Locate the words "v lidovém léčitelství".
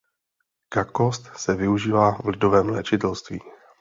2.11-3.39